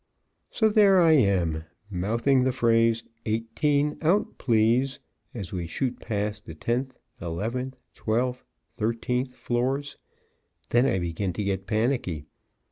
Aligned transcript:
So 0.49 0.67
there 0.67 0.99
I 0.99 1.11
am, 1.11 1.63
mouthing 1.91 2.43
the 2.43 2.51
phrase, 2.51 3.03
"Eighteen 3.27 3.99
out, 4.01 4.39
please," 4.39 4.97
as 5.35 5.53
we 5.53 5.67
shoot 5.67 5.99
past 5.99 6.47
the 6.47 6.55
tenth 6.55 6.97
eleventh 7.21 7.77
twelfth 7.93 8.43
thirteenth 8.71 9.33
floors. 9.35 9.97
Then 10.69 10.87
I 10.87 10.97
begin 10.97 11.33
to 11.33 11.43
get 11.43 11.67
panicky. 11.67 12.25